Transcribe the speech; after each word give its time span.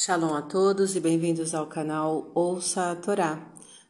Shalom 0.00 0.32
a 0.32 0.42
todos 0.42 0.94
e 0.94 1.00
bem-vindos 1.00 1.56
ao 1.56 1.66
canal 1.66 2.30
Ouça 2.32 2.92
a 2.92 2.94
Torá. 2.94 3.44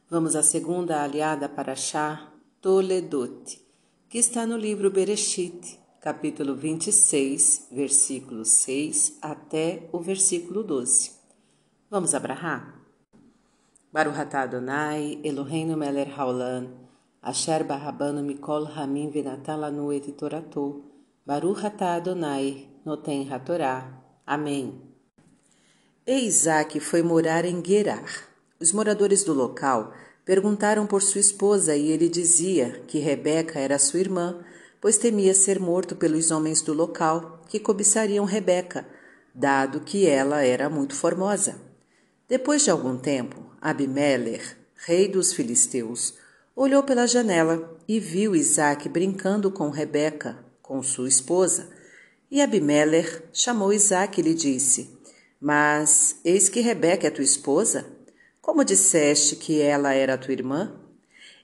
Vamos 0.09 0.35
à 0.35 0.41
segunda 0.41 1.03
aliada 1.03 1.47
para 1.47 1.75
Shá 1.75 2.33
Toledot, 2.59 3.61
que 4.09 4.17
está 4.17 4.43
no 4.43 4.57
livro 4.57 4.89
Bereshit, 4.89 5.79
capítulo 6.01 6.55
26, 6.55 7.67
versículo 7.71 8.43
6 8.43 9.19
até 9.21 9.87
o 9.91 9.99
versículo 9.99 10.63
12. 10.63 11.11
Vamos 11.91 12.15
abrahar? 12.15 12.73
Baruch 13.93 14.35
Adonai, 14.35 15.21
Eloheinu 15.23 15.77
melech 15.77 16.11
haolam, 16.17 16.69
asher 17.21 17.63
barabanu 17.63 18.23
mikol 18.23 18.65
hamim 18.65 19.11
venatan 19.11 19.59
lanu 19.59 19.93
et 19.93 20.11
torato, 20.13 20.81
Baruch 21.23 21.65
Adonai, 21.79 22.67
noten 22.83 23.31
hatorá. 23.31 24.01
Amém. 24.25 24.88
E 26.11 26.25
Isaac 26.25 26.79
foi 26.79 27.03
morar 27.03 27.45
em 27.45 27.63
Gerar. 27.63 28.03
Os 28.59 28.73
moradores 28.73 29.23
do 29.23 29.31
local 29.31 29.93
perguntaram 30.25 30.87
por 30.87 31.03
sua 31.03 31.21
esposa 31.21 31.75
e 31.75 31.91
ele 31.91 32.09
dizia 32.09 32.81
que 32.87 32.97
Rebeca 32.97 33.59
era 33.59 33.77
sua 33.77 33.99
irmã, 33.99 34.43
pois 34.81 34.97
temia 34.97 35.35
ser 35.35 35.59
morto 35.59 35.95
pelos 35.95 36.31
homens 36.31 36.63
do 36.63 36.73
local 36.73 37.43
que 37.47 37.59
cobiçariam 37.59 38.25
Rebeca, 38.25 38.87
dado 39.35 39.81
que 39.81 40.07
ela 40.07 40.41
era 40.41 40.67
muito 40.67 40.95
formosa. 40.95 41.61
Depois 42.27 42.63
de 42.63 42.71
algum 42.71 42.97
tempo, 42.97 43.45
Abimelech, 43.61 44.55
rei 44.77 45.07
dos 45.07 45.31
filisteus, 45.31 46.15
olhou 46.55 46.81
pela 46.81 47.05
janela 47.05 47.77
e 47.87 47.99
viu 47.99 48.35
Isaac 48.35 48.89
brincando 48.89 49.51
com 49.51 49.69
Rebeca, 49.69 50.43
com 50.59 50.81
sua 50.81 51.07
esposa. 51.07 51.69
E 52.31 52.41
Abimelech 52.41 53.21
chamou 53.31 53.71
Isaac 53.71 54.19
e 54.19 54.23
lhe 54.23 54.33
disse: 54.33 54.97
mas 55.39 56.19
eis 56.25 56.49
que 56.49 56.59
Rebeca 56.59 57.07
é 57.07 57.09
tua 57.09 57.23
esposa? 57.23 57.85
Como 58.41 58.65
disseste 58.65 59.35
que 59.35 59.61
ela 59.61 59.93
era 59.93 60.17
tua 60.17 60.33
irmã? 60.33 60.75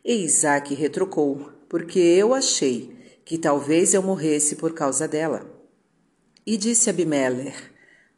E 0.03 0.23
Isaac 0.23 0.73
retrucou, 0.75 1.49
porque 1.69 1.99
eu 1.99 2.33
achei 2.33 2.95
que 3.23 3.37
talvez 3.37 3.93
eu 3.93 4.03
morresse 4.03 4.55
por 4.55 4.73
causa 4.73 5.07
dela. 5.07 5.49
E 6.45 6.57
disse 6.57 6.89
Abimelech, 6.89 7.55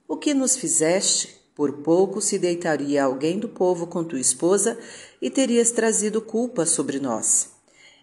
o 0.07 0.17
que 0.17 0.33
nos 0.33 0.57
fizeste? 0.57 1.37
Por 1.55 1.81
pouco 1.81 2.21
se 2.21 2.37
deitaria 2.37 3.03
alguém 3.03 3.39
do 3.39 3.49
povo 3.49 3.87
com 3.87 4.03
tua 4.03 4.19
esposa 4.19 4.77
e 5.21 5.29
terias 5.29 5.71
trazido 5.71 6.21
culpa 6.21 6.65
sobre 6.65 6.99
nós. 6.99 7.51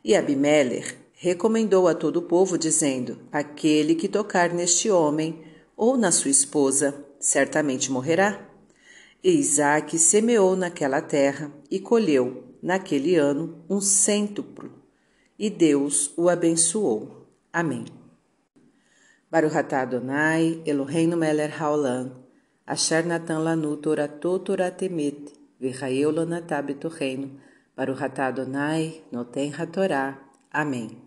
E 0.02 0.16
Abimelech 0.16 0.96
recomendou 1.12 1.86
a 1.86 1.94
todo 1.94 2.16
o 2.16 2.22
povo, 2.22 2.58
dizendo: 2.58 3.18
Aquele 3.30 3.94
que 3.94 4.08
tocar 4.08 4.52
neste 4.52 4.90
homem 4.90 5.43
ou 5.76 5.96
na 5.96 6.10
sua 6.12 6.30
esposa, 6.30 6.94
certamente 7.18 7.90
morrerá. 7.90 8.48
E 9.22 9.30
Isaac 9.30 9.98
semeou 9.98 10.54
naquela 10.54 11.00
terra 11.00 11.50
e 11.70 11.80
colheu, 11.80 12.44
naquele 12.62 13.16
ano, 13.16 13.64
um 13.68 13.80
cêntuplo, 13.80 14.70
e 15.38 15.48
Deus 15.50 16.12
o 16.16 16.28
abençoou. 16.28 17.26
Amém. 17.52 17.84
Baruch 19.30 19.56
atah 19.56 19.82
Adonai, 19.82 20.62
Eloheinu 20.64 21.16
melech 21.16 21.54
haolam, 21.60 22.12
asher 22.66 23.04
natan 23.04 23.38
lanu 23.38 23.76
torato 23.76 24.38
toratemet, 24.38 25.32
v'chayeu 25.60 26.10
lonatah 26.10 26.62
betocheinu, 26.62 27.40
Baruch 27.76 28.02
atah 28.02 28.28
Adonai, 28.28 29.02
noten 29.10 29.52
hatorá. 29.52 30.16
Amém. 30.52 31.02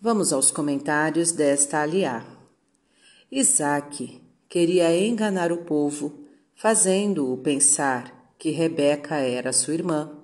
Vamos 0.00 0.32
aos 0.32 0.50
comentários 0.50 1.30
desta 1.30 1.82
aliá. 1.82 2.31
Isaac 3.34 4.20
queria 4.46 4.94
enganar 4.94 5.50
o 5.50 5.64
povo, 5.64 6.26
fazendo-o 6.54 7.38
pensar 7.38 8.34
que 8.38 8.50
Rebeca 8.50 9.16
era 9.16 9.54
sua 9.54 9.72
irmã. 9.72 10.18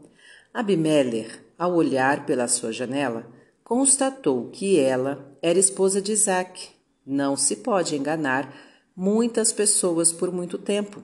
Abimelech, 0.53 1.41
ao 1.59 1.75
olhar 1.75 2.27
pela 2.27 2.47
sua 2.47 2.71
janela, 2.71 3.27
constatou 3.65 4.51
que 4.51 4.79
ela 4.79 5.35
era 5.41 5.59
esposa 5.59 6.03
de 6.03 6.13
Isaac. 6.13 6.69
Não 7.07 7.35
se 7.35 7.57
pode 7.57 7.97
enganar 7.97 8.55
muitas 8.95 9.55
pessoas 9.55 10.13
por 10.13 10.31
muito 10.31 10.59
tempo. 10.59 11.03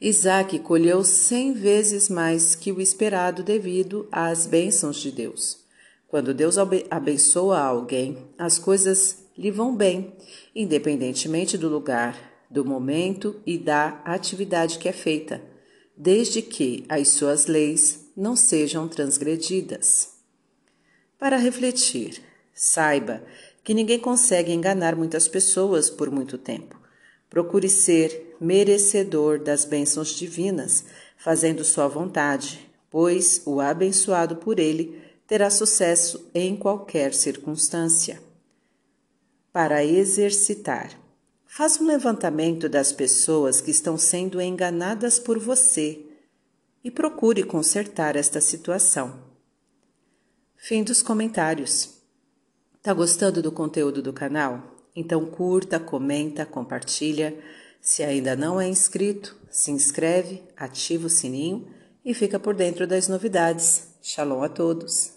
Isaac 0.00 0.58
colheu 0.60 1.04
cem 1.04 1.52
vezes 1.52 2.08
mais 2.08 2.54
que 2.54 2.72
o 2.72 2.80
esperado 2.80 3.42
devido 3.42 4.08
às 4.10 4.46
bênçãos 4.46 4.96
de 4.96 5.12
Deus. 5.12 5.58
Quando 6.08 6.32
Deus 6.32 6.56
abençoa 6.90 7.58
alguém, 7.58 8.16
as 8.38 8.58
coisas 8.58 9.23
lhe 9.36 9.50
vão 9.50 9.74
bem, 9.74 10.12
independentemente 10.54 11.58
do 11.58 11.68
lugar, 11.68 12.32
do 12.48 12.64
momento 12.64 13.40
e 13.44 13.58
da 13.58 14.00
atividade 14.04 14.78
que 14.78 14.88
é 14.88 14.92
feita, 14.92 15.42
desde 15.96 16.40
que 16.40 16.84
as 16.88 17.08
suas 17.08 17.46
leis 17.46 18.10
não 18.16 18.36
sejam 18.36 18.86
transgredidas. 18.86 20.14
Para 21.18 21.36
refletir, 21.36 22.22
saiba 22.54 23.24
que 23.64 23.74
ninguém 23.74 23.98
consegue 23.98 24.52
enganar 24.52 24.94
muitas 24.94 25.26
pessoas 25.26 25.90
por 25.90 26.10
muito 26.10 26.38
tempo. 26.38 26.78
Procure 27.28 27.68
ser 27.68 28.36
merecedor 28.40 29.40
das 29.40 29.64
bênçãos 29.64 30.10
divinas, 30.10 30.84
fazendo 31.16 31.64
sua 31.64 31.88
vontade, 31.88 32.70
pois 32.90 33.42
o 33.44 33.60
abençoado 33.60 34.36
por 34.36 34.60
ele 34.60 35.02
terá 35.26 35.50
sucesso 35.50 36.30
em 36.34 36.54
qualquer 36.54 37.14
circunstância 37.14 38.20
para 39.54 39.84
exercitar. 39.84 40.90
Faça 41.46 41.80
um 41.80 41.86
levantamento 41.86 42.68
das 42.68 42.92
pessoas 42.92 43.60
que 43.60 43.70
estão 43.70 43.96
sendo 43.96 44.42
enganadas 44.42 45.20
por 45.20 45.38
você 45.38 46.04
e 46.82 46.90
procure 46.90 47.44
consertar 47.44 48.16
esta 48.16 48.40
situação. 48.40 49.22
Fim 50.56 50.82
dos 50.82 51.02
comentários. 51.02 52.00
Tá 52.82 52.92
gostando 52.92 53.40
do 53.40 53.52
conteúdo 53.52 54.02
do 54.02 54.12
canal? 54.12 54.74
Então 54.96 55.24
curta, 55.24 55.78
comenta, 55.78 56.44
compartilha. 56.44 57.38
Se 57.80 58.02
ainda 58.02 58.34
não 58.34 58.60
é 58.60 58.66
inscrito, 58.66 59.36
se 59.48 59.70
inscreve, 59.70 60.42
ativa 60.56 61.06
o 61.06 61.10
sininho 61.10 61.72
e 62.04 62.12
fica 62.12 62.40
por 62.40 62.56
dentro 62.56 62.88
das 62.88 63.06
novidades. 63.06 63.94
Shalom 64.02 64.42
a 64.42 64.48
todos! 64.48 65.13